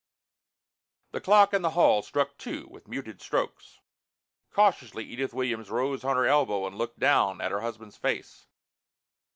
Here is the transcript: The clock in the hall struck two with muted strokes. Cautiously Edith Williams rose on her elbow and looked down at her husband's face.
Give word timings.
The 1.11 1.21
clock 1.21 1.53
in 1.53 1.61
the 1.61 1.69
hall 1.77 2.01
struck 2.01 2.35
two 2.39 2.67
with 2.71 2.87
muted 2.87 3.21
strokes. 3.21 3.81
Cautiously 4.49 5.03
Edith 5.05 5.31
Williams 5.31 5.69
rose 5.69 6.03
on 6.03 6.15
her 6.17 6.25
elbow 6.25 6.65
and 6.65 6.75
looked 6.75 6.97
down 6.99 7.39
at 7.39 7.51
her 7.51 7.61
husband's 7.61 7.97
face. 7.97 8.47